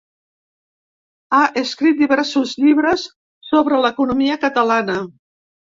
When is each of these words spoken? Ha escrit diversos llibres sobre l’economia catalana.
Ha 1.39 1.41
escrit 1.63 1.99
diversos 2.01 2.55
llibres 2.65 3.05
sobre 3.53 3.85
l’economia 3.87 4.43
catalana. 4.49 5.01